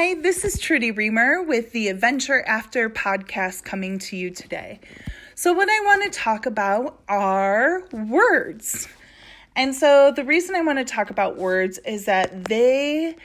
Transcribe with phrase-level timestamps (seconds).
[0.00, 4.78] Hi, this is Trudy Reamer with the Adventure After podcast coming to you today.
[5.34, 8.86] So, what I want to talk about are words.
[9.56, 13.16] And so, the reason I want to talk about words is that they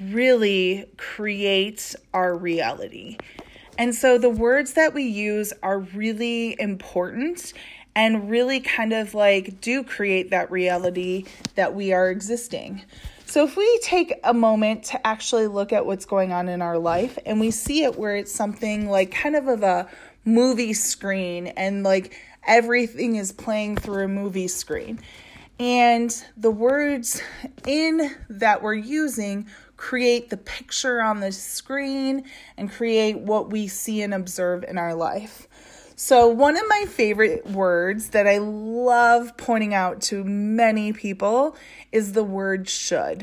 [0.00, 3.18] really create our reality.
[3.76, 7.52] And so, the words that we use are really important
[7.94, 11.26] and really kind of like do create that reality
[11.56, 12.86] that we are existing.
[13.32, 16.76] So, if we take a moment to actually look at what's going on in our
[16.76, 19.88] life and we see it where it's something like kind of of a
[20.26, 22.14] movie screen and like
[22.46, 25.00] everything is playing through a movie screen,
[25.58, 27.22] and the words
[27.66, 29.46] in that we're using
[29.78, 32.24] create the picture on the screen
[32.58, 35.48] and create what we see and observe in our life.
[36.04, 41.54] So, one of my favorite words that I love pointing out to many people
[41.92, 43.22] is the word should.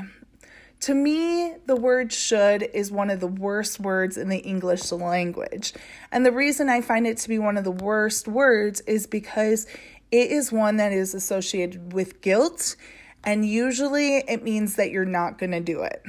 [0.80, 5.74] To me, the word should is one of the worst words in the English language.
[6.10, 9.68] And the reason I find it to be one of the worst words is because
[10.10, 12.78] it is one that is associated with guilt,
[13.26, 16.02] and usually it means that you're not going to do it.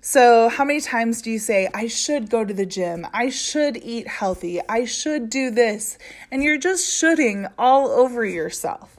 [0.00, 3.06] So, how many times do you say, I should go to the gym?
[3.12, 4.60] I should eat healthy.
[4.68, 5.98] I should do this?
[6.30, 8.96] And you're just shoulding all over yourself.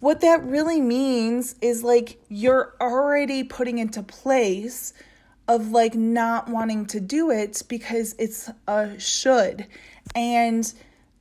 [0.00, 4.92] What that really means is like you're already putting into place
[5.48, 9.66] of like not wanting to do it because it's a should.
[10.14, 10.72] And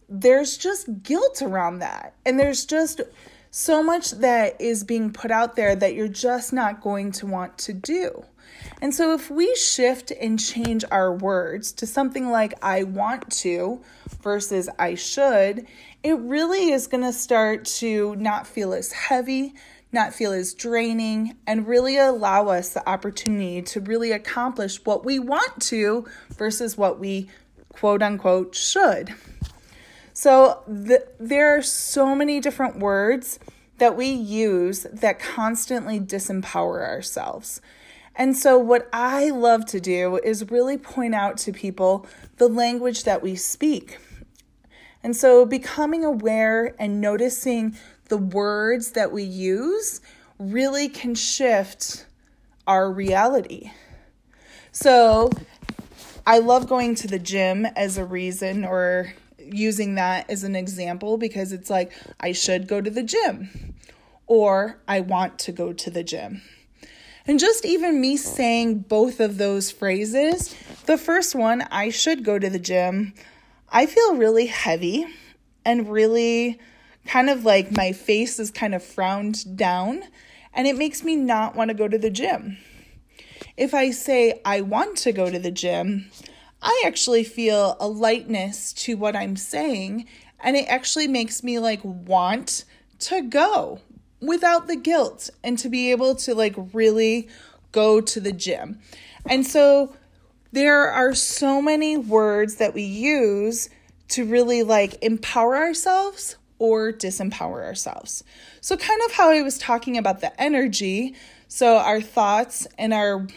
[0.10, 2.16] there's just guilt around that.
[2.26, 3.02] And there's just
[3.52, 7.58] so much that is being put out there that you're just not going to want
[7.60, 8.24] to do.
[8.82, 13.82] And so, if we shift and change our words to something like I want to
[14.22, 15.68] versus I should,
[16.04, 19.54] it really is going to start to not feel as heavy,
[19.92, 25.20] not feel as draining, and really allow us the opportunity to really accomplish what we
[25.20, 26.06] want to
[26.38, 27.30] versus what we
[27.74, 29.14] quote unquote should.
[30.22, 33.40] So, the, there are so many different words
[33.78, 37.62] that we use that constantly disempower ourselves.
[38.18, 43.06] And so, what I love to do is really point out to people the language
[43.06, 43.98] that we speak.
[45.02, 47.78] And so, becoming aware and noticing
[48.10, 50.02] the words that we use
[50.38, 52.06] really can shift
[52.68, 53.72] our reality.
[54.74, 55.30] So,
[56.28, 59.14] I love going to the gym as a reason or
[59.54, 63.76] using that as an example because it's like, I should go to the gym
[64.28, 66.42] or I want to go to the gym.
[67.26, 70.56] And just even me saying both of those phrases,
[70.86, 73.14] the first one, I should go to the gym,
[73.70, 75.06] I feel really heavy
[75.64, 76.60] and really
[77.06, 80.04] kind of like my face is kind of frowned down,
[80.54, 82.58] and it makes me not want to go to the gym.
[83.58, 86.10] If I say I want to go to the gym,
[86.62, 90.06] I actually feel a lightness to what I'm saying,
[90.40, 92.66] and it actually makes me like want
[93.00, 93.80] to go
[94.22, 97.30] without the guilt and to be able to like really
[97.72, 98.80] go to the gym.
[99.26, 99.96] And so
[100.52, 103.70] there are so many words that we use
[104.10, 108.24] to really like empower ourselves or disempower ourselves.
[108.62, 111.16] So, kind of how I was talking about the energy.
[111.48, 113.28] So, our thoughts and our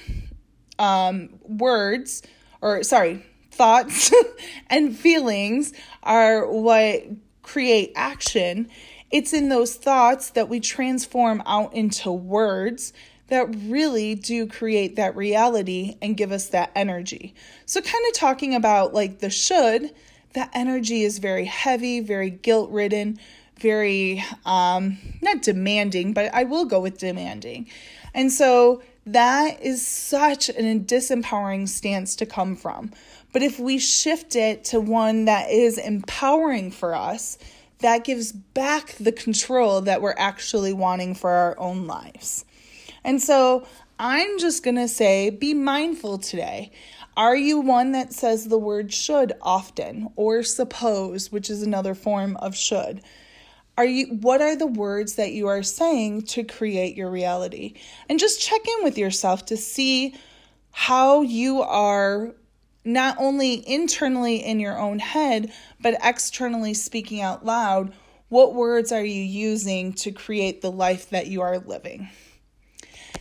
[0.78, 2.22] um, words,
[2.62, 4.12] or sorry, thoughts
[4.69, 7.03] and feelings are what
[7.43, 8.71] create action.
[9.11, 12.95] It's in those thoughts that we transform out into words
[13.28, 17.34] that really do create that reality and give us that energy.
[17.67, 19.91] So, kind of talking about like the should,
[20.34, 23.19] that energy is very heavy, very guilt ridden,
[23.59, 27.69] very um, not demanding, but I will go with demanding.
[28.15, 32.92] And so, that is such an disempowering stance to come from.
[33.32, 37.38] But if we shift it to one that is empowering for us,
[37.78, 42.44] that gives back the control that we're actually wanting for our own lives.
[43.04, 43.66] And so
[43.99, 46.70] I'm just going to say be mindful today.
[47.16, 52.37] Are you one that says the word should often or suppose, which is another form
[52.37, 53.02] of should?
[53.78, 57.74] Are you what are the words that you are saying to create your reality?
[58.08, 60.14] And just check in with yourself to see
[60.72, 62.34] how you are
[62.84, 67.92] not only internally in your own head, but externally speaking out loud,
[68.28, 72.08] what words are you using to create the life that you are living?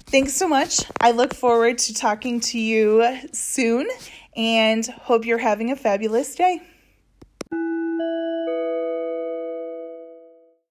[0.07, 0.81] Thanks so much.
[0.99, 3.87] I look forward to talking to you soon
[4.35, 6.61] and hope you're having a fabulous day.